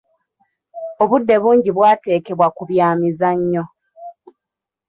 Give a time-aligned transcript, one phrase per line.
[1.03, 3.63] Obudde bungi bwateekebwa ku bya mizannyo.